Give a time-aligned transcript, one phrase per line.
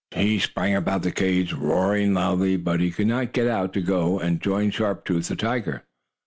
[0.15, 4.17] He sprang about the cage, roaring loudly, but he could not get out to go
[4.19, 5.83] and join Sharp Tooth, the tiger.